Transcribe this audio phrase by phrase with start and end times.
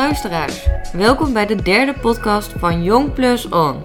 [0.00, 0.66] Luisteraars.
[0.92, 3.82] Welkom bij de derde podcast van Jong Plus On.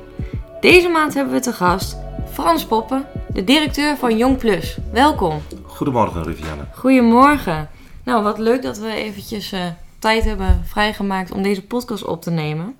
[0.60, 1.98] Deze maand hebben we te gast
[2.32, 4.78] Frans Poppen, de directeur van Jong Plus.
[4.92, 5.42] Welkom.
[5.64, 6.66] Goedemorgen, Rivianne.
[6.74, 7.70] Goedemorgen.
[8.04, 9.66] Nou, wat leuk dat we eventjes eh,
[10.00, 12.76] tijd hebben vrijgemaakt om deze podcast op te nemen.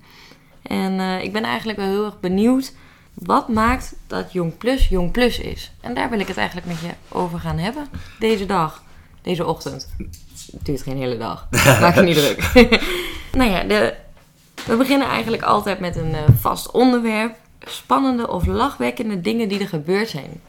[0.62, 2.74] En eh, ik ben eigenlijk wel heel erg benieuwd
[3.14, 5.72] wat maakt dat Jong Plus Jong Plus is.
[5.80, 8.82] En daar wil ik het eigenlijk met je over gaan hebben deze dag,
[9.22, 9.88] deze ochtend.
[10.52, 11.48] Het duurt geen hele dag.
[11.80, 12.50] Maak je niet druk.
[13.36, 13.66] nou ja,
[14.66, 17.34] we beginnen eigenlijk altijd met een eh, vast onderwerp.
[17.60, 20.40] Spannende of lachwekkende dingen die er gebeurd zijn.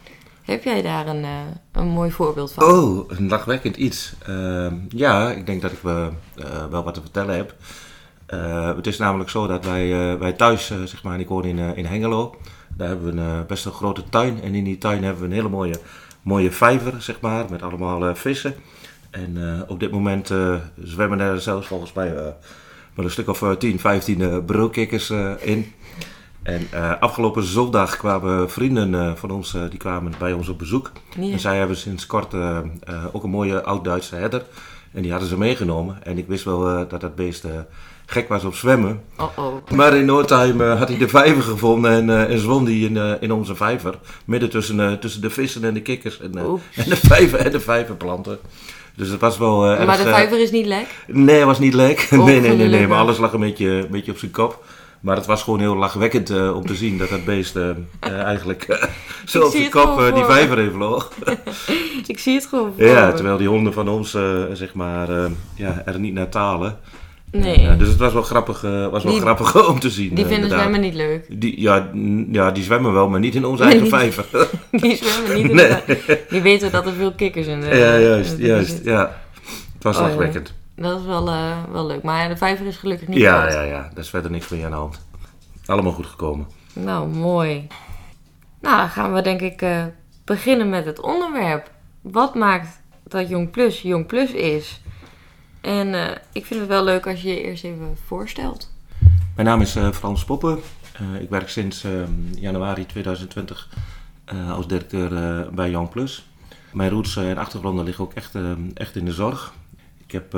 [0.44, 1.32] Heb jij daar een, eh,
[1.72, 2.64] een mooi voorbeeld van?
[2.64, 4.14] Oh, een lachwekkend iets.
[4.26, 6.08] Ehm, ja, ik denk dat ik eh,
[6.70, 7.56] wel wat te vertellen heb.
[8.28, 11.44] Eh, het is namelijk zo dat wij, eh, wij thuis, eh, zeg maar, ik woon
[11.44, 12.36] in, Hengelo.
[12.78, 14.42] Daar hebben we een best een grote tuin.
[14.42, 15.80] En in die tuin hebben we een hele mooie,
[16.22, 18.56] mooie vijver, zeg maar, met allemaal vissen.
[19.10, 20.32] En op dit moment
[20.84, 22.36] zwemmen er zelfs volgens mij
[22.98, 25.10] wel een stuk of 10, 15 broodkikkers
[25.40, 25.74] in.
[26.44, 26.68] En
[27.00, 30.92] afgelopen zondag kwamen vrienden van ons, die kwamen bij ons op bezoek.
[31.20, 32.34] En zij hebben sinds kort
[33.12, 34.46] ook een mooie oud-Duitse herder.
[34.92, 36.04] En die hadden ze meegenomen.
[36.04, 37.46] En ik wist wel dat dat beest
[38.06, 39.02] gek was op zwemmen.
[39.18, 39.72] Oh oh.
[39.76, 43.32] Maar in no time had hij de vijver gevonden en, en zwom hij in, in
[43.32, 43.96] onze vijver.
[44.26, 46.38] Midden tussen, tussen de vissen en de kikkers en,
[46.76, 48.40] en de vijver en de vijverplanten.
[48.98, 50.88] Dus het was wel Maar erg, de vijver is niet lek?
[51.08, 52.08] Nee, het was niet lek.
[52.12, 54.64] Nee, nee, nee, nee, maar alles lag een beetje, een beetje op zijn kop.
[55.00, 57.58] Maar het was gewoon heel lachwekkend om te zien dat dat beest
[58.00, 58.90] eigenlijk
[59.26, 61.12] zo op zijn kop die vijver even vloog.
[62.08, 64.18] Ik zie het gewoon voor ja, terwijl die honden van ons
[64.54, 65.08] zeg maar,
[65.56, 66.80] ja, er niet naar talen.
[67.32, 70.08] Nee, Ja, dus het was wel grappig, eh, was wel Die- grappig om te zien.
[70.08, 70.60] die vinden inderdaad.
[70.60, 71.26] zwemmen niet leuk.
[71.42, 71.90] Die, ja,
[72.32, 74.26] ja, die zwemmen wel, maar niet in onze eigen vijver.
[74.72, 75.68] Die zwemmen niet in Nee.
[75.86, 76.26] de...
[76.30, 77.68] Die weten dat er veel kikkers in de...
[77.68, 78.84] ja, juist, de- juist.
[78.84, 79.22] Ja.
[79.74, 80.42] Het was Oh, ja.
[80.76, 82.04] Dat is wel, eh, wel leuk.
[82.04, 83.82] Maar de vijver is gelukkig niet Ja, ja, ja.
[83.94, 85.06] Daar is verder niks mee aan de hand.
[85.66, 86.48] Allemaal goed gekomen.
[86.74, 87.68] Nou, mooi.
[88.62, 89.84] Nou, dan gaan we denk ik eh,
[90.26, 91.72] beginnen met het onderwerp.
[92.02, 94.82] Wat maakt dat Jong Plus Jong Plus is?
[95.68, 98.74] En eh, ik vind het wel leuk als je je eerst even voorstelt.
[99.36, 100.60] Mijn naam is eh, Frans Poppen.
[100.94, 101.92] Eh, ik werk sinds eh,
[102.36, 103.70] januari 2020
[104.26, 105.10] eh, als directeur
[105.54, 106.26] bij Young Plus.
[106.74, 109.54] Mijn roots en achtergronden liggen ook echt, eh, echt in de zorg.
[110.06, 110.38] Ik heb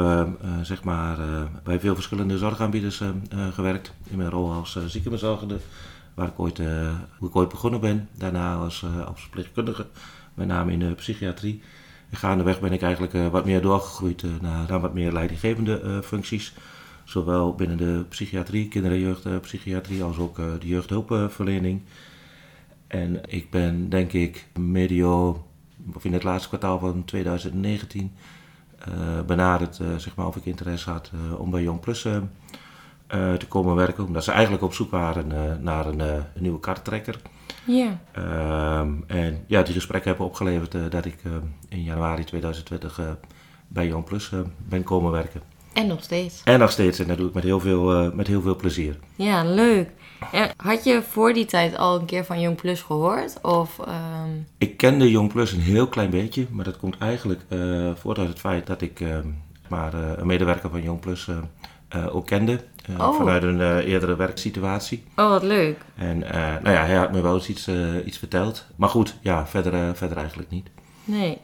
[0.61, 1.17] zeg maar,
[1.63, 3.93] bij veel verschillende zorgaanbieders eh, eh, gewerkt.
[4.09, 5.57] In mijn rol als ziekenbezorgende,
[6.13, 6.39] waar ik
[7.35, 8.09] ooit, begonnen ben.
[8.17, 9.87] Daarna als, als verpleegkundige,
[10.33, 11.61] met name in de psychiatrie.
[12.11, 15.99] Gaandeweg ben ik eigenlijk eh, wat meer doorgegroeid eh, naar, naar wat meer leidinggevende eh,
[15.99, 16.53] functies.
[17.03, 21.81] Zowel binnen de psychiatrie, kinder- en jeugdpsychiatrie, als ook de jeugdhulpverlening.
[22.87, 25.45] En ik ben denk ik medio,
[25.93, 28.11] of in het laatste kwartaal van 2019,
[28.79, 28.91] eh,
[29.25, 32.01] benaderd, zeg maar, of ik interesse had om bij Jong Plus
[33.07, 34.05] te komen werken.
[34.05, 37.21] Omdat ze eigenlijk op zoek waren naar een nieuwe karttrekker.
[37.65, 37.99] Ja.
[38.11, 41.31] Ehm, en ja, die gesprekken hebben opgeleverd eh, dat ik eh,
[41.69, 43.05] in januari 2020 eh,
[43.67, 45.41] bij Jong Plus eh, ben komen werken.
[45.73, 46.41] En nog steeds.
[46.43, 48.99] En nog steeds, en dat doe ik met heel veel, met heel veel plezier.
[49.15, 49.89] Ja, leuk.
[50.31, 53.41] En had je voor die tijd al een keer van Jong Plus gehoord?
[53.41, 57.41] Of, ehm, Ik kende Jong Plus een heel klein beetje, maar dat komt eigenlijk
[57.95, 59.03] voort uit het feit dat ik
[59.69, 61.27] maar, een medewerker van Jong Plus
[62.11, 62.59] ook kende.
[62.97, 63.17] Eh, Oh.
[63.17, 65.03] Vanuit een eh, eerdere werksituatie.
[65.15, 65.77] Oh, wat leuk.
[65.95, 67.69] En eh, nou ja, hij had me wel eens iets,
[68.05, 68.65] iets verteld.
[68.75, 70.67] Maar goed, ja, verder, verder eigenlijk niet.
[71.03, 71.37] Nee.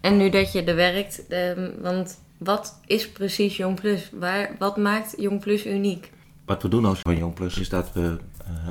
[0.00, 4.10] En nu dat je er werkt, ehm, want wat is precies Jong Plus?
[4.12, 6.10] Waar, wat maakt Jong Plus uniek?
[6.44, 8.16] Wat we doen als van Jong Plus is dat we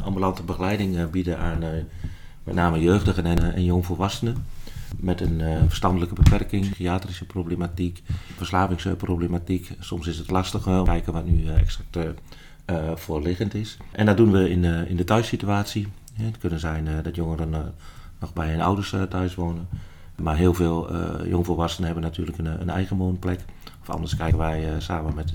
[0.03, 1.59] ambulante begeleiding bieden aan
[2.43, 4.45] met name jeugdigen en, en jongvolwassenen.
[5.01, 8.01] Met een eh, verstandelijke beperking, psychiatrische problematiek,
[8.35, 9.71] verslavingsproblematiek.
[9.79, 11.97] Soms is het lastig om te kijken wat nu eh, exact
[12.65, 13.77] eh, voorliggend is.
[13.91, 15.87] En dat doen we in, in de thuissituatie.
[16.13, 17.73] Ja, het kunnen zijn dat jongeren
[18.19, 19.67] nog bij hun ouders thuis wonen.
[20.15, 20.95] Maar heel veel
[21.27, 23.39] jongvolwassenen hebben natuurlijk een, een eigen woonplek.
[23.81, 25.33] Of anders kijken wij samen met,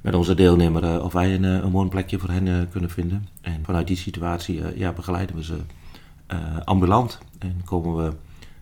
[0.00, 3.28] met onze deelnemer of wij een, een woonplekje voor hen kunnen vinden.
[3.40, 5.56] En vanuit die situatie ja, begeleiden we ze
[6.64, 7.18] ambulant.
[7.38, 8.12] En komen we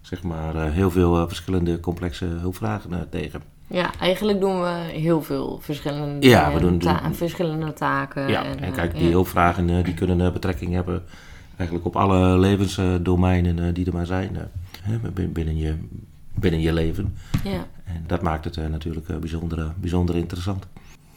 [0.02, 3.42] zeg maar, eh, heel veel eh, verschillende complexe hulpvragen eh, tegen.
[3.66, 8.28] Ja, eigenlijk doen we heel veel verschillende, Ja, we doen- ta- doen- verschillende taken.
[8.28, 9.10] Ja, en, en kijk, die ja.
[9.10, 11.02] hulpvragen die kunnen betrekking hebben
[11.56, 14.36] eigenlijk op alle levensdomeinen die er maar zijn.
[15.32, 15.74] binnen, je,
[16.34, 17.16] binnen je leven.
[17.44, 17.66] Ja.
[17.84, 20.66] En dat maakt het natuurlijk bijzonder, bijzonder interessant.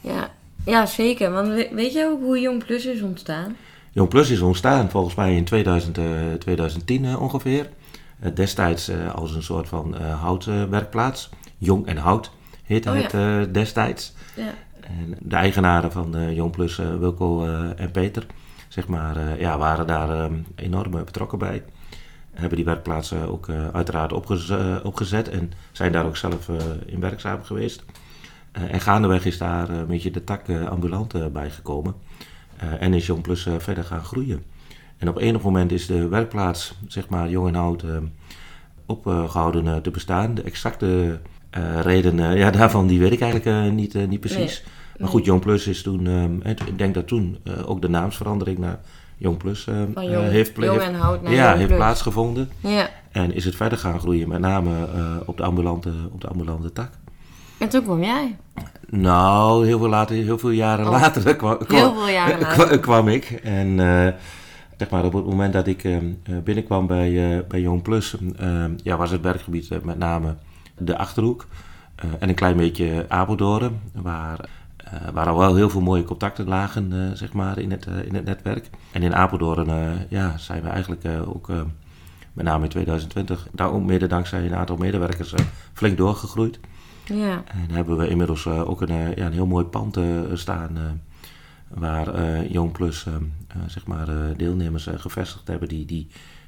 [0.00, 0.30] Ja.
[0.64, 1.30] ja, zeker.
[1.32, 3.56] Want we- weet je ook hoe Jong Plus is ontstaan?
[3.92, 6.04] Jong Plus is ontstaan volgens mij in 2000, eh,
[6.38, 7.68] 2010 eh, ongeveer.
[8.20, 11.30] Eh, destijds eh, als een soort van eh, houtwerkplaats.
[11.58, 12.30] Jong en Hout
[12.62, 13.18] heette Oh ja.
[13.18, 14.14] het destijds.
[14.36, 14.54] Ja.
[14.80, 17.46] En de eigenaren van Jong Plus, Wilco
[17.76, 18.26] en Peter,
[18.68, 21.64] zeg maar, ja, waren daar enorm betrokken bij.
[22.32, 24.12] Hebben die werkplaatsen ook uiteraard
[24.82, 26.48] opgezet en zijn daar ook zelf
[26.86, 27.84] in werkzaam geweest.
[28.52, 31.94] en gaandeweg is daar een beetje de tak ambulant bijgekomen.
[32.56, 34.42] en is Jong Plus verder gaan groeien.
[34.98, 37.84] En op enig moment is de werkplaats, zeg maar, Jong en Hout,
[38.86, 40.34] opgehouden te bestaan.
[40.34, 41.20] De exacte
[41.58, 44.64] uh, reden ja, daarvan die weet ik eigenlijk niet, niet precies.
[44.98, 48.80] Maar goed, Jong Plus is toen, ik denk dat toen ook de naamsverandering naar
[49.16, 51.78] Jong Plus jong, heeft, jong en Hout naar ja, Jong heeft Plus.
[51.78, 52.50] plaatsgevonden.
[52.60, 52.90] Ja.
[53.12, 54.88] En is het verder gaan groeien, met name
[55.26, 56.90] op, de ambulante, op de ambulante tak.
[57.58, 58.36] En toen kwam jij.
[58.88, 60.90] Nou, heel veel, later, heel veel jaren oh.
[60.90, 62.80] later kwam, kwam, heel veel jaren later.
[62.88, 63.30] kwam ik.
[63.42, 63.78] En
[64.76, 65.98] zeg maar, op het moment dat ik uh,
[66.44, 68.16] binnenkwam bij, uh, bij Jong Plus,
[68.82, 70.36] ja, was het werkgebied met name
[70.78, 71.46] de Achterhoek.
[72.18, 74.48] en een klein beetje Apeldoorn, waar,
[75.12, 78.70] waar al wel heel veel mooie contacten lagen zeg maar, in, het, in het netwerk.
[78.92, 79.70] En in Apeldoorn
[80.08, 81.48] ja, zijn we eigenlijk ook
[82.32, 85.34] met name in 2020, daar ook mede dankzij een aantal medewerkers
[85.72, 86.60] flink doorgegroeid.
[87.04, 87.42] Ja.
[87.46, 89.98] En hebben we inmiddels ook een, ja, een heel mooi pand
[90.32, 91.00] staan
[91.68, 93.14] waar uh, Jong Plus uh,
[93.66, 96.06] zeg maar, deelnemers gevestigd hebben die, die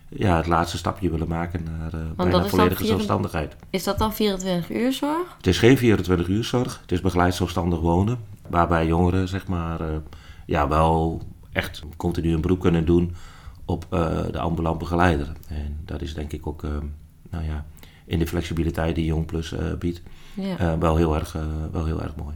[0.08, 3.56] ja, het laatste stapje willen maken naar bijna volledige zelfstandigheid.
[3.70, 5.34] Is dat dan 24 uur zorg?
[5.36, 8.18] Het is geen 24 uur zorg, het is begeleid zelfstandig wonen,
[8.48, 9.80] waarbij jongeren zeg maar,
[10.46, 11.22] ja, wel
[11.52, 13.14] echt continu een beroep kunnen doen
[13.64, 13.86] op
[14.30, 15.32] de ambulant begeleider.
[15.48, 16.62] En dat is denk ik ook
[17.30, 17.64] nou ja,
[18.04, 20.02] in de flexibiliteit die Jong Plus biedt
[20.34, 20.78] ja.
[20.78, 21.36] wel, heel erg,
[21.72, 22.34] wel heel erg mooi.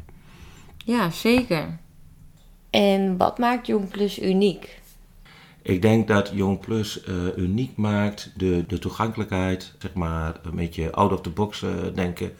[0.84, 1.78] Ja, zeker.
[2.72, 4.80] En wat maakt Jong Plus uniek?
[5.62, 10.92] Ik denk dat Jong Plus uh, uniek maakt de, de toegankelijkheid, zeg maar, een beetje
[10.92, 12.32] out of the box uh, denken,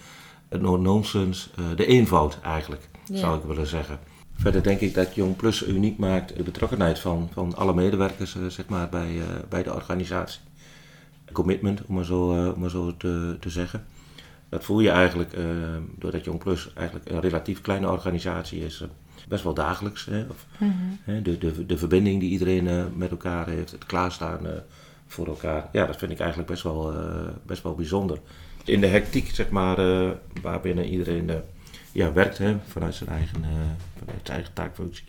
[0.49, 3.17] het no-nonsense, uh, de eenvoud eigenlijk, ja.
[3.17, 3.99] zou ik willen zeggen.
[4.34, 8.67] Verder denk ik dat Jong Plus uniek maakt de betrokkenheid van, van alle medewerkers zeg
[8.69, 10.40] maar, bij, bij de organisatie.
[11.32, 13.84] Commitment, om maar zo, om maar zo te, te zeggen.
[14.49, 15.37] Dat voel je eigenlijk
[15.99, 18.84] doordat Jong Plus eigenlijk een relatief kleine organisatie is
[19.28, 20.04] best wel dagelijks.
[20.04, 20.24] Hè?
[20.28, 20.46] Of,
[21.04, 24.52] hè, de, de, de verbinding die iedereen uh, met elkaar heeft, het klaarstaan uh,
[25.06, 25.68] voor elkaar.
[25.72, 28.18] Ja, dat vind ik eigenlijk best wel, uh, best wel bijzonder.
[28.64, 29.76] In de hectiek, zeg maar,
[30.42, 31.30] waarbinnen iedereen
[31.92, 33.44] ja, werkt hè, vanuit, zijn eigen,
[33.98, 35.04] vanuit zijn eigen taakfunctie.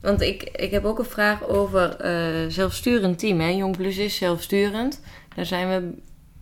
[0.00, 1.96] Want ik, ik heb ook een vraag over
[2.50, 3.40] zelfsturend team.
[3.40, 3.48] Hè?
[3.48, 5.00] Jong Plus is zelfsturend.
[5.34, 5.98] Daar zijn we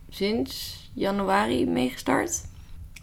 [0.08, 2.44] sinds januari mee gestart.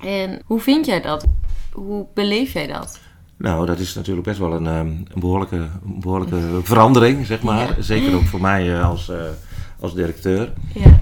[0.01, 1.25] En hoe vind jij dat?
[1.71, 2.99] Hoe beleef jij dat?
[3.37, 7.67] Nou, dat is natuurlijk best wel een, een behoorlijke, een behoorlijke verandering, zeg maar.
[7.67, 7.81] Ja.
[7.81, 9.17] Zeker ook voor mij als, uh,
[9.79, 10.53] als directeur.
[10.73, 10.99] Ja.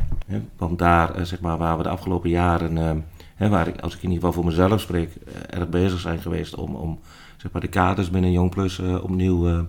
[0.58, 3.06] Want daar, uh, zeg maar, waar we de afgelopen jaren,
[3.36, 5.14] hè, waar ik, als ik in ieder geval voor mezelf spreek,
[5.50, 7.00] erg bezig zijn geweest om, om
[7.38, 9.68] zeg maar, de kaders binnen Jong Plus opnieuw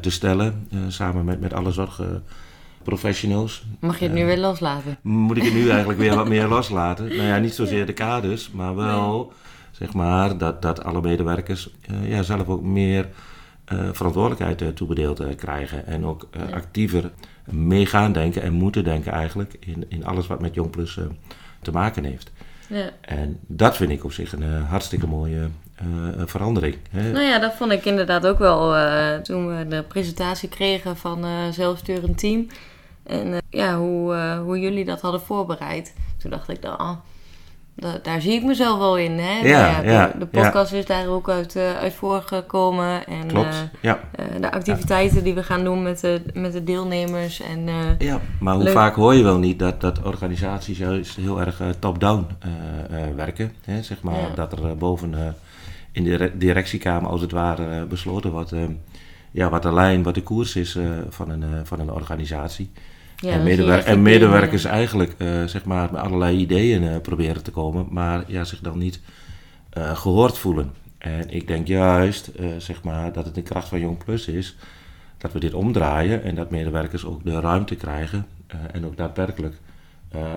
[0.00, 0.68] te stellen.
[0.88, 3.66] samen met, met alle zorgprofessionals.
[3.80, 4.98] Mag je het nu weer loslaten?
[5.02, 7.04] Moet ik het nu eigenlijk weer wat meer loslaten?
[7.04, 9.16] Nou ja, niet zozeer de kaders, maar wel...
[9.16, 9.46] Nee
[9.78, 13.08] zeg maar, dat, dat alle medewerkers uh, ja, zelf ook meer
[13.72, 15.86] uh, verantwoordelijkheid uh, toebedeeld krijgen.
[15.86, 17.10] En ook actiever
[17.44, 20.98] mee gaan denken en moeten denken eigenlijk in, in alles wat met Jong Plus
[21.62, 22.30] te maken heeft.
[22.68, 22.90] Ja.
[23.00, 25.48] En dat vind ik op zich een hartstikke mooie
[26.24, 26.76] verandering.
[26.90, 27.12] Hè?
[27.12, 28.74] Nou ja, dat vond ik inderdaad ook wel
[29.22, 32.46] toen we de presentatie kregen van zelfsturend team.
[33.02, 35.94] En ja, hoe, hoe jullie dat hadden voorbereid.
[36.16, 36.96] Toen dacht ik, dan, oh,
[37.78, 39.18] da, daar zie ik mezelf wel in.
[39.18, 39.38] Hè?
[39.48, 43.06] Ja, nou ja, de, de podcast is daar ook uit, uh, uit voorgekomen.
[43.06, 44.00] En, Klopt, uh, ja.
[44.20, 47.40] Uh, de activiteiten die we gaan doen met de, met de deelnemers.
[47.40, 47.68] En,
[47.98, 48.72] ja, maar hoe leuk.
[48.72, 52.26] vaak hoor je wel niet dat, dat organisaties juist heel erg top-down
[53.16, 53.52] werken.
[53.64, 53.82] Hè?
[53.82, 55.36] Zeg maar dat er boven
[55.92, 58.52] in de directiekamer als het ware besloten wordt...
[59.30, 62.70] ja, wat de lijn, wat de koers is van, een, van een organisatie.
[63.20, 67.42] Ja, en, medewer en, medewerkers uh, eigenlijk uh, zeg maar, met allerlei ideeën uh, proberen
[67.42, 69.00] te komen, maar ja, zich dan niet
[69.92, 70.72] gehoord voelen.
[70.98, 74.56] En ik denk juist zeg maar, dat het de kracht van Jong Plus is
[75.18, 78.26] dat we dit omdraaien en dat medewerkers ook de ruimte krijgen
[78.72, 79.54] en ook daadwerkelijk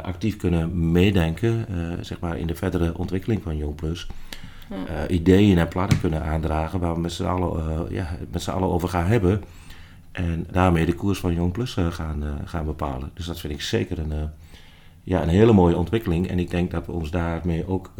[0.01, 1.65] actief kunnen meedenken
[2.01, 4.07] zeg maar, in de verdere ontwikkeling van Jong Plus.
[4.69, 5.07] Ja.
[5.07, 8.89] ideeën en plannen kunnen aandragen waar we met z'n allen, ja, met z'n allen over
[8.89, 9.43] gaan hebben.
[10.11, 13.11] En daarmee de koers van Jong Plus uh, gaan, uh, gaan bepalen.
[13.13, 14.23] Dus dat vind ik zeker een, uh,
[15.03, 16.27] ja, een hele mooie ontwikkeling.
[16.27, 17.91] En ik denk dat we ons daarmee ook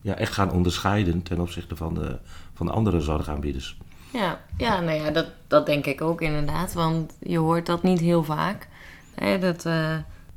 [0.00, 2.18] ja, echt gaan onderscheiden ten opzichte van de,
[2.54, 3.76] van de andere zorgaanbieders.
[4.12, 6.72] Ja, ja, nou ja, dat, dat denk ik ook inderdaad.
[6.72, 8.68] Want je hoort dat niet heel vaak.
[9.14, 9.62] Hè, dat,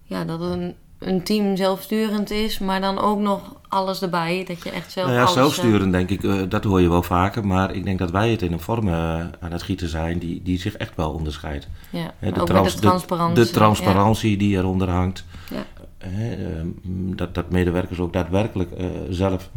[0.03, 4.43] ja, dat een een team zelfsturend is, maar dan ook nog alles erbij.
[4.47, 5.35] Dat je echt zelf Nou ja, alles...
[5.35, 7.47] eh, zelfsturend denk ik, eh, dat hoor je wel vaker.
[7.47, 8.93] Maar ik denk dat wij het in een vorm eh,
[9.39, 11.67] aan het gieten zijn die, die zich echt wel onderscheidt.
[11.89, 13.43] ja, trans- de transparantie.
[13.43, 15.25] De, transparantie die eronder hangt.
[15.49, 15.65] Ja.
[15.97, 16.67] Ehm,
[17.15, 18.71] dat, dat medewerkers ook daadwerkelijk
[19.09, 19.49] zelf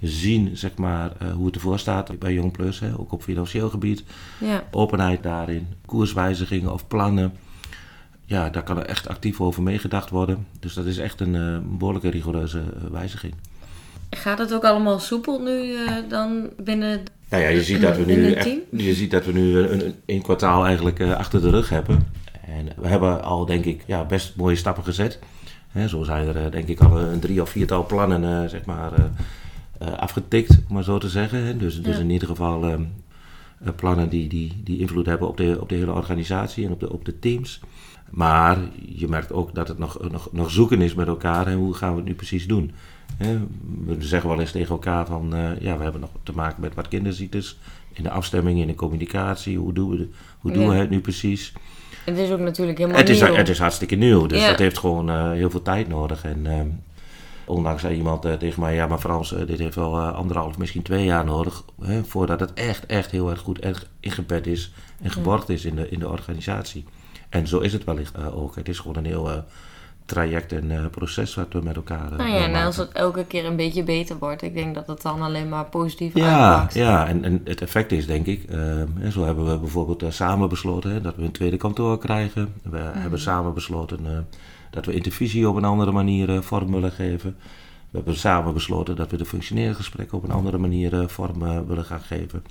[0.00, 2.80] zien zeg maar, hoe het ervoor staat bij Jong Plus.
[2.80, 4.04] Hè, ook op financieel gebied.
[4.38, 4.64] Ja.
[4.70, 7.32] Openheid daarin, koerswijzigingen of plannen.
[8.26, 10.46] Ja, daar kan er echt actief over meegedacht worden.
[10.60, 13.34] Dus dat is echt een eh, behoorlijke rigoureuze eh, wijziging.
[14.10, 17.02] Gaat het ook allemaal soepel nu eh, dan binnen...
[17.30, 18.60] Nou ja, je ziet dat we nu, echt, team?
[18.70, 22.06] je ziet dat we nu een, een, een kwartaal eigenlijk eh, achter de rug hebben.
[22.46, 25.18] En we hebben al, denk ik, ja, best mooie stappen gezet.
[25.68, 28.92] Hè, zo zijn er, denk ik, al een drie of viertal plannen eh, zeg maar,
[28.92, 29.04] eh,
[29.78, 31.44] eh, afgetikt, om maar zo te zeggen.
[31.44, 31.56] Hè.
[31.56, 32.00] Dus, dus Ja.
[32.02, 32.78] in ieder geval
[33.76, 36.92] plannen die, die, die invloed hebben op de, op de hele organisatie en op de,
[36.92, 37.60] op de teams.
[38.10, 38.58] Maar
[38.88, 41.46] je merkt ook dat het nog, nog, nog zoeken is met elkaar.
[41.46, 42.72] En hoe gaan we het nu precies doen?
[43.86, 45.34] We zeggen wel eens tegen elkaar van...
[45.34, 47.58] eh, ja, we hebben nog te maken met wat kinderziektes.
[47.92, 49.58] In de afstemming, in de communicatie.
[49.58, 50.08] Hoe doen we, de-
[50.38, 50.68] hoe doen Ja.
[50.68, 51.52] we het nu precies?
[52.04, 53.34] Het is ook natuurlijk helemaal Het is, nieuw.
[53.34, 54.26] het is hartstikke nieuw.
[54.26, 54.48] Dus Ja.
[54.48, 56.24] dat heeft gewoon eh, heel veel tijd nodig.
[56.24, 56.66] En ehm,
[57.44, 58.74] ondanks zei iemand eh, tegen mij...
[58.74, 61.64] Ja, maar Frans, dit heeft wel anderhalf, misschien twee jaar nodig...
[61.82, 64.72] Hè, voordat het echt, echt heel erg goed echt ingebed is...
[65.02, 66.84] en geborgd is in de, in de organisatie.
[67.36, 68.56] En zo is het wellicht eh, ook.
[68.56, 69.36] Het is gewoon een heel eh,
[70.06, 73.44] traject en eh, proces wat we met elkaar Nou ja, en als het elke keer
[73.44, 76.74] een beetje beter wordt, ik denk dat het dan alleen maar positief Ja, uitpakt.
[76.74, 78.42] ja en, en het effect is denk ik,
[78.98, 82.52] hè, zo hebben we bijvoorbeeld samen besloten hè, dat we een tweede kantoor krijgen.
[82.62, 82.98] We Mhm.
[82.98, 84.26] hebben samen besloten
[84.70, 87.36] dat we intervisie op een andere manier vorm willen geven.
[87.90, 92.00] We hebben samen besloten dat we de functioneergesprekken op een andere manier vorm willen gaan
[92.00, 92.44] geven.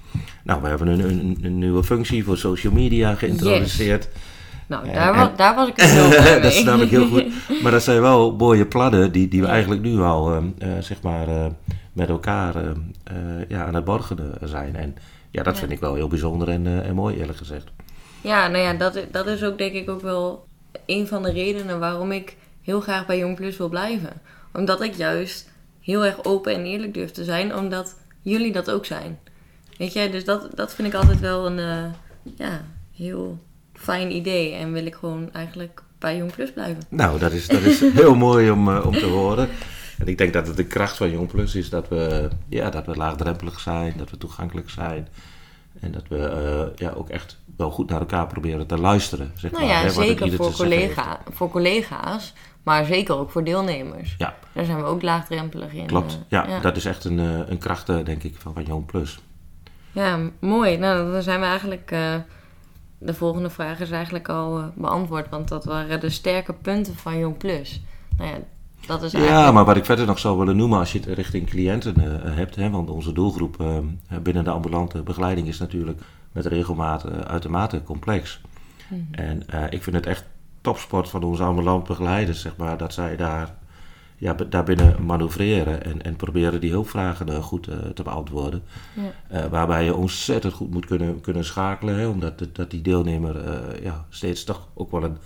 [0.44, 4.10] Nou, we hebben een, een, een nieuwe functie voor social media geïntroduceerd.
[4.68, 6.40] Nou, daar, en- wa- daar was ik het heel mee.
[6.42, 7.26] dat snap ik heel goed.
[7.64, 9.54] Maar dat zijn wel mooie plannen die, die we Ja.
[9.54, 10.38] eigenlijk nu al eh,
[10.78, 11.46] eh, zeg maar, eh,
[11.94, 12.70] met elkaar eh,
[13.04, 13.16] eh,
[13.48, 14.76] ja, aan het borgen zijn.
[14.76, 14.96] En
[15.32, 15.60] ja, dat Ja.
[15.60, 17.68] vind ik wel heel bijzonder en, en mooi eerlijk gezegd.
[18.22, 20.46] Ja, nou ja, dat, dat is ook denk ik ook wel
[20.86, 24.22] een van de redenen waarom ik heel graag bij Jong Plus wil blijven.
[24.54, 25.50] Omdat ik juist
[25.82, 29.20] heel erg open en eerlijk durf te zijn, omdat jullie dat ook zijn.
[29.78, 31.92] Weet je, dus dat, dat vind ik altijd wel een
[32.38, 32.62] ja,
[32.96, 33.40] heel
[33.76, 34.54] fijn idee.
[34.54, 36.84] En wil ik gewoon eigenlijk bij Jong Plus blijven.
[36.90, 39.50] Nou, dat is, dat is heel mooi om, eh, om te horen.
[40.00, 42.86] En ik denk dat het de kracht van Jong Plus is dat we, ja, dat
[42.86, 45.08] we laagdrempelig zijn, dat we toegankelijk zijn.
[45.80, 49.32] En dat we eh, ja, ook echt wel goed naar elkaar proberen te luisteren.
[49.36, 54.16] Zeg Nou maar, ja, hè, zeker voor, collega, voor collega's, maar zeker ook voor deelnemers.
[54.18, 55.86] Ja, Daar zijn we ook laagdrempelig in.
[55.86, 56.14] klopt.
[56.14, 59.20] eh, Ja, dat is echt een, een kracht, denk ik, van, van Jong Plus.
[59.92, 60.78] Ja, mooi.
[60.78, 61.92] Nou, dan zijn we eigenlijk.
[63.06, 67.18] De volgende vraag is eigenlijk al eh, beantwoord, want dat waren de sterke punten van
[67.18, 67.82] Jong Plus.
[68.18, 68.38] Nou ja,
[68.88, 69.54] dat is Ja, eigenlijk.
[69.54, 72.56] maar wat ik verder nog zou willen noemen als je het richting cliënten eh, hebt,
[72.56, 78.42] hè, want onze doelgroep eh, binnen de ambulante begeleiding is natuurlijk met regelmaat uitermate complex.
[78.88, 79.02] Mhm.
[79.12, 80.26] En ik vind het echt
[80.62, 83.56] topsport van onze ambulant begeleiders, zeg maar, dat zij daar,
[84.18, 88.62] ja, daarbinnen manoeuvreren en, en proberen die hulpvragen goed eh, te beantwoorden.
[88.94, 89.40] Ja.
[89.40, 93.84] Eh, waarbij je ontzettend goed moet kunnen, kunnen schakelen, hè, omdat dat die deelnemer eh,
[93.84, 95.18] ja, steeds toch ook wel een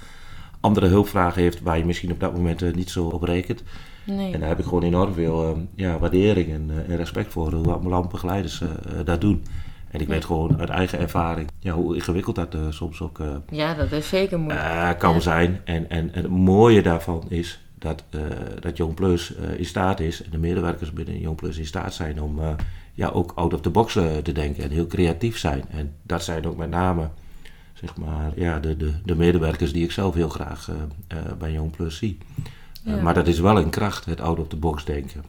[0.59, 3.63] andere hulpvraag heeft waar je misschien op dat moment niet zo op rekent.
[4.05, 4.33] Nee.
[4.33, 8.09] En daar heb ik gewoon enorm veel ja, waardering en, en respect voor hoe ambulant
[8.09, 8.61] begeleiders
[9.05, 9.43] dat doen.
[9.91, 13.73] En ik weet gewoon uit eigen ervaring ja, hoe ingewikkeld dat soms ook eh, Ja,
[13.73, 14.99] dat is zeker moeilijk.
[14.99, 15.19] kan Ja.
[15.19, 15.61] zijn.
[15.63, 18.21] En, en, en het mooie daarvan is dat, eh
[18.59, 21.93] dat Jong Plus eh, in staat is, en de medewerkers binnen Jong Plus in staat
[21.93, 22.53] zijn om eh,
[22.93, 25.63] ja, ook out of the box te denken en heel creatief zijn.
[25.69, 27.09] En dat zijn ook met name
[27.73, 30.69] zeg maar, ja, de, de, de medewerkers die ik zelf heel graag
[31.37, 32.17] bij Jong Plus zie.
[33.01, 35.23] Maar dat is wel een kracht, het out of the box denken.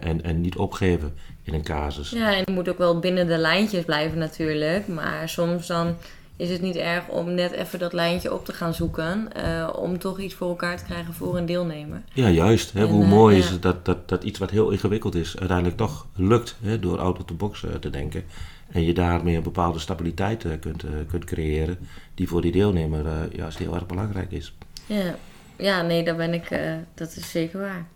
[0.00, 2.10] En, en niet opgeven in een casus.
[2.10, 4.88] Ja, en je moet ook wel binnen de lijntjes blijven natuurlijk.
[4.88, 5.96] Maar soms dan
[6.36, 9.32] is het niet erg om net even dat lijntje op te gaan zoeken.
[9.32, 12.02] eh, om toch iets voor elkaar te krijgen voor een deelnemer.
[12.12, 12.72] Ja, juist.
[12.72, 12.80] Hè?
[12.80, 13.42] En, Hoe eh, mooi ja.
[13.42, 16.78] is het dat, dat, dat iets wat heel ingewikkeld is, uiteindelijk toch lukt hè?
[16.78, 18.24] door out of the box eh, te denken.
[18.70, 21.78] En je daarmee een bepaalde stabiliteit kunt, kunt creëren,
[22.14, 24.54] die voor die deelnemer juist heel erg belangrijk is.
[24.86, 25.16] Ja,
[25.56, 26.60] ja nee, daar ben ik,
[26.94, 27.86] dat is zeker waar.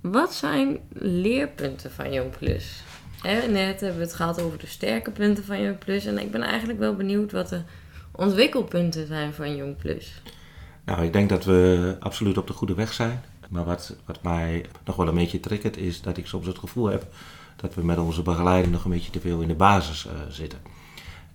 [0.00, 2.82] Wat zijn leerpunten van Jong Plus?
[3.24, 6.06] Hè, net hebben we het gehad over de sterke punten van Jong Plus.
[6.06, 7.60] En ik ben eigenlijk wel benieuwd wat de
[8.12, 10.22] ontwikkelpunten zijn van Jong Plus.
[10.84, 13.22] Nou, ik denk dat we absoluut op de goede weg zijn.
[13.48, 16.86] Maar wat, wat mij nog wel een beetje triggert, is dat ik soms het gevoel
[16.86, 17.06] heb
[17.56, 20.58] dat we met onze begeleiding nog een beetje te veel in de basis eh, zitten.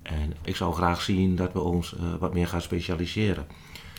[0.02, 3.48] En ik zou graag zien dat we ons eh, wat meer gaan specialiseren.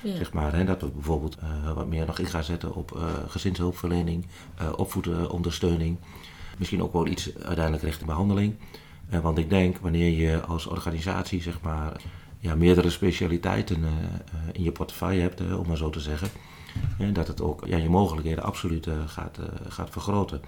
[0.03, 0.17] Ja.
[0.17, 4.27] Zeg maar, hè, dat we bijvoorbeeld eh, wat meer nog in gaan zetten op gezinshulpverlening,
[4.77, 5.99] opvoedondersteuning.
[6.59, 8.55] Misschien ook wel iets uiteindelijk richting behandeling.
[9.13, 12.01] Uh, want ik denk, wanneer je als organisatie zeg maar,
[12.39, 13.85] ja, meerdere specialiteiten
[14.53, 16.29] in je portefeuille hebt, om maar zo te zeggen,
[17.13, 19.39] dat het ook ja, je mogelijkheden absoluut gaat,
[19.69, 20.41] gaat vergroten.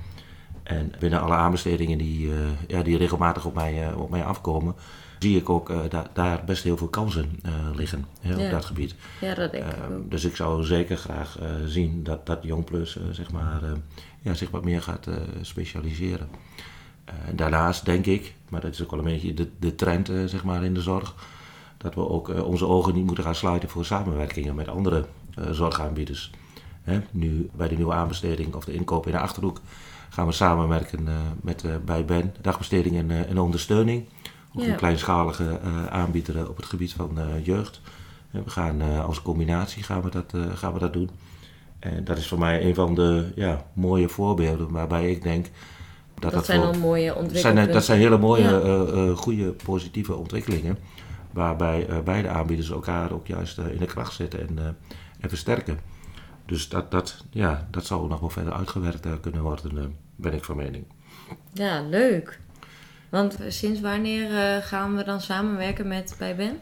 [0.63, 2.31] En binnen alle aanbestedingen die,
[2.67, 4.75] ja, die regelmatig op mij, op mij afkomen,
[5.23, 8.45] zie ik ook uh, da daar best heel veel kansen uh, liggen hè, ja.
[8.45, 8.95] op dat gebied.
[9.21, 10.11] Ja, dat denk ik ook.
[10.11, 13.61] Dus ik zou zeker graag zien dat, dat JongPlus zeg maar,
[14.21, 15.09] ja, zich wat meer gaat
[15.41, 16.29] specialiseren.
[17.05, 20.45] en daarnaast denk ik, maar dat is ook wel een beetje de, de trend zeg
[20.45, 21.15] maar, in de zorg,
[21.77, 25.07] dat we ook onze ogen niet moeten gaan sluiten voor samenwerkingen met andere
[25.51, 26.31] zorgaanbieders.
[26.83, 29.61] Hè, nu bij de nieuwe aanbesteding of de inkoop in de Achterhoek
[30.09, 31.09] gaan we samenwerken
[31.41, 34.07] met bij Ben, dagbesteding en, en ondersteuning.
[34.55, 34.69] Ook Ja.
[34.71, 37.81] een kleinschalige uh, aanbieder op het gebied van uh, jeugd.
[38.31, 41.11] We gaan als combinatie gaan we, dat, gaan we dat doen.
[41.79, 46.23] En dat is voor mij een van de ja, mooie voorbeelden waarbij ik denk dat
[46.23, 47.73] Dat, dat, zijn al mooie dat zijn, ontwikkelingen.
[47.73, 48.61] dat zijn hele mooie, Ja.
[48.61, 50.79] eh, eh, goede, positieve ontwikkelingen.
[51.31, 54.65] Waarbij eh, beide aanbieders elkaar ook juist eh, in de kracht zetten en, eh,
[55.21, 55.79] en versterken.
[56.47, 59.85] Dus dat, dat, ja, dat zou nog wel verder uitgewerkt eh, kunnen worden, eh,
[60.17, 60.85] ben ik van mening.
[61.53, 62.41] Ja, leuk.
[63.13, 66.59] Want sinds wanneer eh, gaan we dan samenwerken met bij Ben?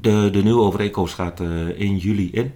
[0.00, 2.54] De, de nieuwe overeenkomst gaat eh 1 juli in.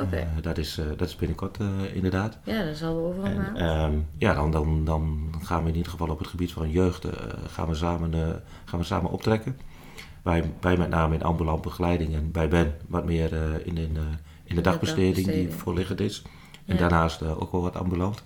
[0.00, 0.16] Oké.
[0.16, 1.58] Eh, dat, is, dat is binnenkort
[1.92, 2.38] inderdaad.
[2.44, 5.76] Ja, dat is al over een En ehm, ja, dan, dan, dan gaan we in
[5.76, 7.06] ieder geval op het gebied van jeugd
[7.50, 9.58] gaan we samen, gaan we samen optrekken.
[10.22, 13.32] Wij, wij met name in ambulant begeleiding en bij Ben wat meer
[13.64, 13.96] in, in,
[14.44, 16.22] in de dagbesteding die voorliggend is.
[16.66, 16.80] En Ja.
[16.80, 18.22] daarnaast ook wel wat ambulant.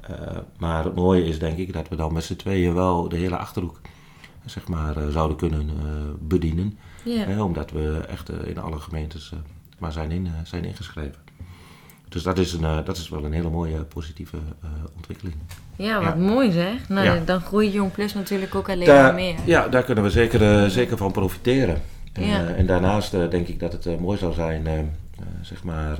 [0.00, 3.16] Eh, maar het mooie is denk ik dat we dan met z'n tweeën wel de
[3.16, 3.80] hele Achterhoek
[4.44, 6.78] zeg maar, eh, zouden kunnen eh, bedienen.
[7.04, 9.32] Hè, omdat we echt in alle gemeentes
[9.78, 11.20] maar zijn, in, zijn ingeschreven.
[12.08, 14.36] Dus dat is, een, dat is wel een hele mooie positieve
[14.96, 15.36] ontwikkeling.
[15.76, 16.20] ja, wat ja.
[16.20, 16.88] mooi zeg.
[16.88, 17.24] Nou, Ja.
[17.24, 19.34] dan groeit Jong Plus natuurlijk ook alleen maar meer.
[19.44, 21.82] ja, daar kunnen we zeker, zeker van profiteren.
[22.12, 22.46] En, Ja.
[22.46, 24.94] en daarnaast denk ik dat het mooi zou zijn
[25.42, 25.98] zeg maar,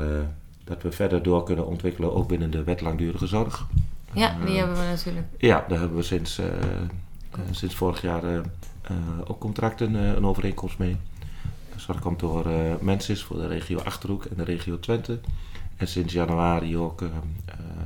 [0.64, 3.66] dat we verder door kunnen ontwikkelen, ook binnen de wet langdurige zorg.
[4.12, 5.27] Ja, die Eh, hebben we natuurlijk.
[5.38, 8.22] Ja, daar hebben we sinds, eh, eh, sinds vorig jaar
[9.25, 10.96] ook contracten, een overeenkomst mee.
[11.77, 15.18] Zorgkantoor eh Mensis voor de regio Achterhoek en de regio Twente.
[15.77, 17.03] En sinds januari ook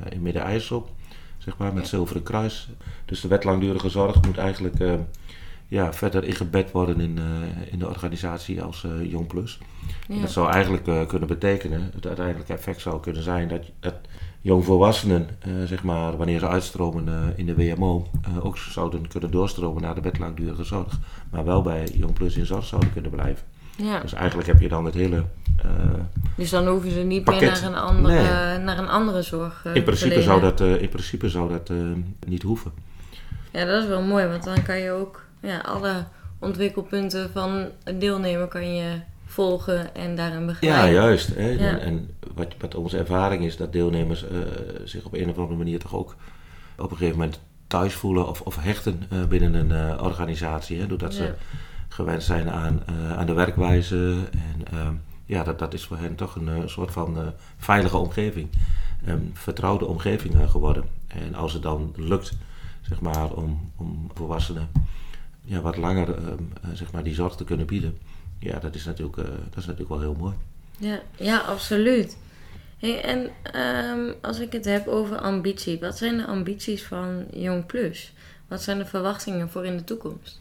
[0.09, 0.89] in Midden-IJssel,
[1.39, 1.89] zeg maar, met.
[1.89, 2.69] Zilveren Kruis.
[3.05, 4.79] Dus de wet langdurige zorg moet eigenlijk
[5.68, 9.59] ja, verder ingebed worden in, eh, in de organisatie als eh Jong Plus.
[10.09, 10.20] En.
[10.20, 13.94] Dat zou eigenlijk eh, kunnen betekenen, het uiteindelijke effect zou kunnen zijn dat, dat
[14.40, 15.29] jongvolwassenen,
[15.64, 18.07] zeg maar, wanneer ze uitstromen in de WMO,
[18.42, 20.98] ook zouden kunnen doorstromen naar de wet langdurige zorg.
[21.31, 23.44] Maar wel bij Jong Plus in zorg zouden kunnen blijven.
[23.76, 24.00] Ja.
[24.00, 25.24] Dus eigenlijk heb je dan het hele.
[26.37, 27.40] Dus dan hoeven ze niet Pakket.
[27.40, 28.59] meer naar een andere, Nee.
[28.59, 31.70] naar een andere zorg in, principe zou dat, in principe zou dat
[32.26, 32.72] niet hoeven.
[33.52, 36.05] Ja, dat is wel mooi, want dan kan je ook ja, alle
[36.38, 40.92] ontwikkelpunten van een deelnemer kan je volgen en daarin Ja, begeleiden.
[40.92, 41.35] juist.
[41.35, 41.49] Hè.
[41.49, 41.79] Ja.
[41.79, 44.38] En, wat, wat onze ervaring is, dat deelnemers eh,
[44.85, 46.16] zich op een of andere manier toch ook
[46.77, 50.81] op een gegeven moment thuis voelen of, of hechten eh, binnen een eh, organisatie.
[50.81, 51.35] Hè, doordat ze Ja.
[51.88, 52.83] gewend zijn aan,
[53.16, 54.14] aan de werkwijze.
[54.31, 54.94] En ehm,
[55.27, 58.49] ja, dat, dat is voor hen toch een soort van veilige omgeving.
[59.05, 60.85] Een vertrouwde omgeving geworden.
[61.07, 62.33] En als het dan lukt,
[62.81, 64.68] zeg maar, om, om volwassenen
[65.47, 66.27] ja, wat langer ehm,
[66.63, 67.99] eh, zeg maar, die zorg te kunnen bieden.
[68.39, 70.35] Ja, dat is natuurlijk, eh, dat is natuurlijk wel heel mooi.
[70.79, 72.17] Ja, ja absoluut.
[72.79, 77.67] Hey, en ehm, als ik het heb over ambitie, wat zijn de ambities van Jong
[77.67, 78.13] Plus?
[78.49, 80.41] Wat zijn de verwachtingen voor in de toekomst?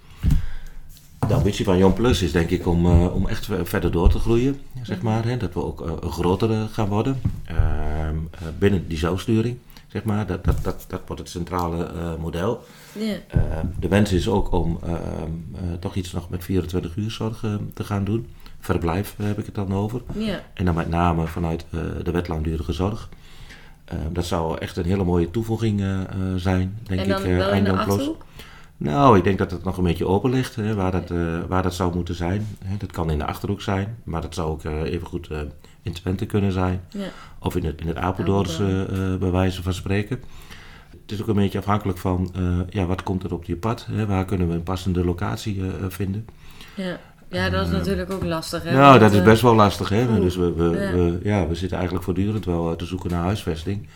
[1.28, 4.10] De ambitie van Jon Plus is denk ik om, eh, om echt ver- verder door
[4.10, 5.26] te groeien, zeg maar.
[5.26, 9.58] Hè, dat we ook groter gaan worden Ehm, eh, binnen die zelfsturing,
[9.96, 10.26] zeg maar.
[10.28, 12.64] Dat, dat, dat, dat wordt het centrale eh, model.
[12.94, 14.94] Ja, Ehm, de wens is ook om eh,
[15.80, 18.28] toch iets nog met 24 uur zorg eh, te gaan doen.
[18.60, 20.02] Verblijf eh, heb ik het dan over.
[20.14, 23.10] ja, En dan met name vanuit eh, de wet langdurige zorg.
[24.12, 27.38] Dat zou echt een hele mooie toevoeging eh, eh, zijn, denk en dan ik, eh,
[27.38, 27.72] wel in de.
[27.72, 28.26] Achterhoek?
[28.78, 31.64] Nou, ik denk dat het nog een beetje open ligt hè, waar, dat, eh, waar
[31.64, 32.48] dat zou moeten zijn.
[32.64, 35.40] Hè, dat kan in de Achterhoek zijn, maar dat zou ook eh, evengoed eh,
[35.86, 36.82] in Twente kunnen zijn.
[36.90, 37.08] Ja,
[37.40, 40.24] Of in het, in het Apeldoornse eh, bij wijze van spreken.
[40.90, 43.88] Het is ook een beetje afhankelijk van eh, ja, wat komt er op je pad.
[43.92, 46.26] Hè, waar kunnen we een passende locatie eh, vinden.
[46.76, 47.00] ja.
[47.30, 48.64] ja, dat is natuurlijk ook lastig.
[48.64, 48.72] Hè?
[48.72, 49.90] nou, dat is best wel lastig.
[49.90, 50.08] Hè?
[50.08, 50.92] oeh, dus we, we, ja.
[50.92, 53.88] We, ja, we zitten eigenlijk voortdurend wel te zoeken naar huisvesting.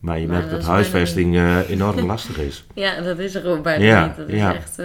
[0.00, 2.64] Maar je Maar merkt dat huisvesting enorm lastig is.
[2.74, 4.16] Ja, dat is er ook bijna Ja, niet.
[4.16, 4.78] Dat is echt...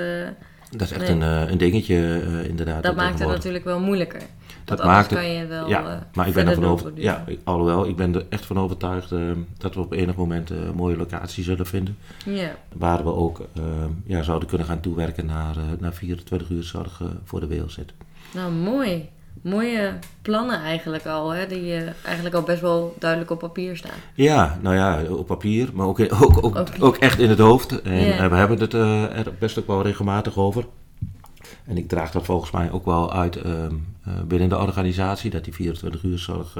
[0.71, 1.09] Dat is echt Nee.
[1.09, 2.83] een, eh, een dingetje, eh, inderdaad.
[2.83, 4.21] Dat maakt het natuurlijk wel moeilijker.
[4.65, 7.25] Dat maakt het- kan je wel ja, eh, maar ik ben ervan over, doorborduren.
[7.27, 9.09] ja, alhoewel, ik ben er echt van overtuigd
[9.57, 11.97] dat we op enig moment een mooie locatie zullen vinden.
[12.25, 12.51] Ja.
[12.73, 13.41] Waar we ook
[14.05, 17.77] ja, zouden kunnen gaan toewerken naar, naar 24 uur zorg voor de WLZ.
[18.33, 19.09] Nou, mooi.
[19.41, 21.47] Mooie plannen eigenlijk al, hè?
[21.47, 23.97] Die eh, eigenlijk al best wel duidelijk op papier staan.
[24.13, 27.81] Ja, nou ja, op papier, maar ook, ook, ook, Ook- ook echt in het hoofd.
[27.81, 28.17] En Ja.
[28.17, 30.65] eh, we hebben het eh, er best ook wel regelmatig over.
[31.65, 35.43] En ik draag dat volgens mij ook wel uit ehm, eh, binnen de organisatie, dat
[35.43, 36.57] die 24 uur zorg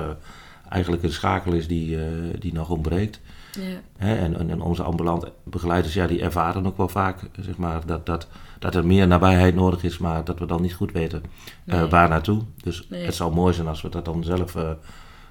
[0.70, 1.98] eigenlijk een schakel is die,
[2.40, 3.20] die nog ontbreekt.
[3.60, 4.06] Ja.
[4.16, 8.28] En, en onze ambulante begeleiders, ja, die ervaren ook wel vaak zeg maar, dat, dat,
[8.62, 11.24] dat er meer nabijheid nodig is, maar dat we dan niet goed weten
[11.66, 11.90] eh, Nee.
[11.90, 12.42] waar naartoe.
[12.64, 13.06] Dus Nee.
[13.06, 14.70] het zou mooi zijn als we dat dan zelf eh,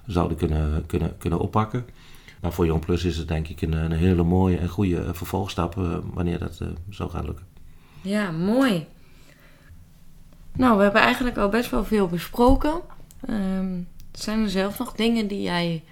[0.07, 1.85] zouden kunnen, kunnen, kunnen oppakken.
[2.41, 5.09] Maar voor Jong Plus is het denk ik een, een hele mooie en goede eh,
[5.13, 5.75] vervolgstap
[6.15, 7.47] wanneer dat zou gaan lukken.
[8.01, 8.87] Ja, mooi.
[10.53, 12.81] Nou, we hebben eigenlijk al best wel veel besproken.
[13.27, 13.69] Ehm,
[14.13, 15.83] zijn er zelf nog dingen die jij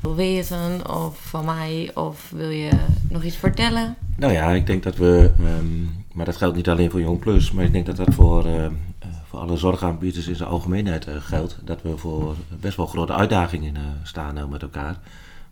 [0.00, 2.70] wil weten of van mij of wil je
[3.08, 3.96] nog iets vertellen?
[4.16, 5.84] Nou ja, ik denk dat we, ehm,
[6.16, 8.72] maar dat geldt niet alleen voor Jong Plus, maar ik denk dat dat voor, ehm,
[8.98, 11.58] eh, voor alle zorgaanbieders in zijn algemeenheid eh, geldt.
[11.64, 14.98] Dat we voor best wel grote uitdagingen eh, staan eh, met elkaar.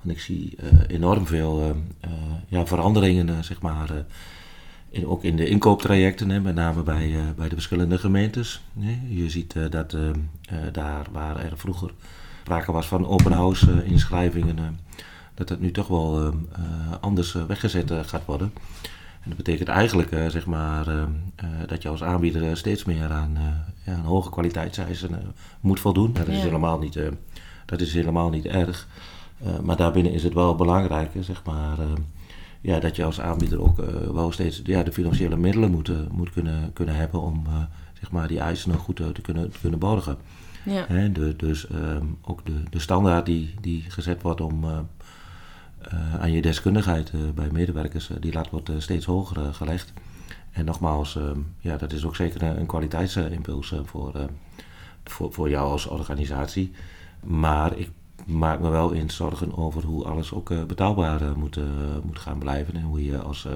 [0.02, 2.10] Want ik zie eh, enorm veel eh,
[2.48, 3.96] ja, veranderingen, eh, zeg maar, eh,
[4.90, 8.62] in, ook in de inkooptrajecten, hè, met name bij, eh, bij de verschillende gemeentes.
[8.80, 8.98] hè.
[9.08, 10.00] Je ziet eh, dat eh,
[10.72, 11.90] daar waar er vroeger
[12.42, 14.64] sprake was van open house eh, inschrijvingen, eh,
[15.34, 16.62] dat dat nu toch wel eh,
[17.00, 18.52] anders eh, weggezet eh, gaat worden.
[19.24, 22.84] En dat betekent eigenlijk eh, zeg maar, ehm, eh, dat je als aanbieder eh, steeds
[22.84, 23.42] meer aan, eh,
[23.86, 25.26] ja, aan hoge kwaliteitseisen eh,
[25.60, 26.12] moet voldoen.
[26.12, 26.42] Dat is, Ja.
[26.42, 27.08] helemaal niet, eh,
[27.66, 28.88] dat is helemaal niet erg.
[29.44, 31.76] Eh, maar daarbinnen is het wel belangrijk, zeg maar,
[32.60, 35.96] ja, dat je als aanbieder ook eh, wel steeds ja, de financiële middelen moet, eh,
[36.12, 37.52] moet kunnen, kunnen hebben om eh,
[38.00, 40.16] zeg maar, die eisen nog goed eh, te, kunnen, te kunnen borgen.
[40.64, 40.86] Ja.
[41.08, 44.78] De, dus ehm, ook de, de standaard die, die gezet wordt om eh, eh,
[46.20, 49.92] aan je deskundigheid eh, bij medewerkers, eh, die laat wordt eh, steeds hoger eh, gelegd.
[50.52, 54.24] En nogmaals, ehm, ja, dat is ook zeker een, kwaliteitsimpuls eh, voor, eh,
[55.04, 56.72] voor, voor jou als organisatie.
[57.24, 57.90] Maar ik
[58.26, 61.62] maak me wel in zorgen over hoe alles ook eh, betaalbaar eh, moet, eh,
[62.02, 62.74] moet gaan blijven.
[62.74, 63.52] En hoe je als eh,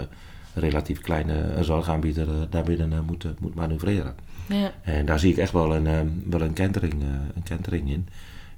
[0.55, 4.15] relatief kleine eh, zorgaanbieder eh, daarbinnen eh, moet, eh, moet manoeuvreren.
[4.49, 4.73] Ja.
[4.83, 8.09] En daar zie ik echt wel een, eh, wel een, kentering, eh, een kentering in.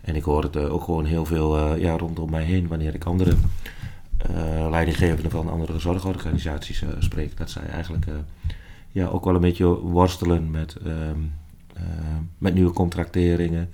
[0.00, 2.94] En ik hoor het eh, ook gewoon heel veel eh, ja, rondom mij heen wanneer
[2.94, 3.34] ik andere
[4.16, 7.36] eh, leidinggevenden van andere zorgorganisaties spreek.
[7.36, 8.06] Dat zij eigenlijk
[8.92, 11.18] ja, ook wel een beetje worstelen met, ehm,
[11.74, 11.82] eh,
[12.38, 13.70] met nieuwe contracteringen.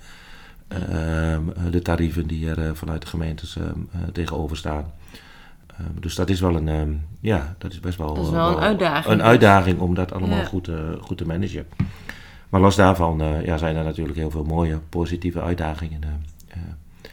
[0.67, 4.85] ehm, de tarieven die er vanuit de gemeentes ehm, eh, tegenover staan.
[5.99, 9.13] Dus dat is wel een, ja, dat is best wel, Dat is wel een uitdaging.
[9.13, 10.45] Een uitdaging om dat allemaal Ja.
[10.45, 11.65] goed, eh, goed te managen.
[12.49, 16.09] Maar los daarvan eh, ja, zijn er natuurlijk heel veel mooie, positieve uitdagingen eh,
[16.47, 16.57] eh,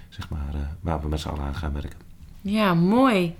[0.08, 1.98] zeg maar, waar we met z'n allen aan gaan werken.
[2.40, 3.34] Ja, mooi.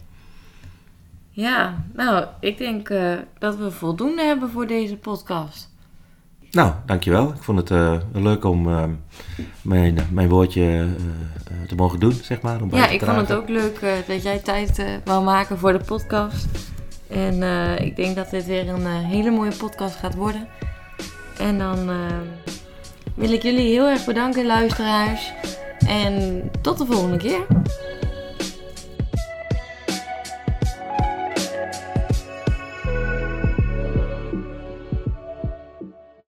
[1.31, 2.89] Ja, nou, ik denk
[3.39, 5.73] dat we voldoende hebben voor deze podcast.
[6.51, 7.29] Nou, dankjewel.
[7.29, 8.63] Ik vond het leuk om
[9.63, 10.87] mijn, mijn woordje
[11.69, 12.63] te mogen doen, zeg maar.
[12.63, 15.73] Om bij Ja, te ik vond het ook leuk dat jij tijd wou maken voor
[15.73, 16.47] de podcast.
[17.09, 17.43] En
[17.83, 20.49] ik denk dat dit weer een hele mooie podcast gaat worden.
[21.39, 21.97] En dan eh,
[23.15, 25.33] wil ik jullie heel erg bedanken, luisteraars.
[25.87, 27.47] En tot de volgende keer.